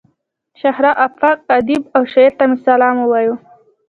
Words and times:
شهره 0.61 0.91
آفاق 1.05 1.39
ادیب 1.57 1.83
او 1.95 2.01
شاعر 2.11 2.31
ته 2.37 2.43
مې 2.49 2.57
سلام 2.65 2.95
ووايه. 2.99 3.33